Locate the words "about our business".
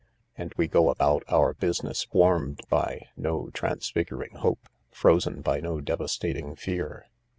0.89-2.07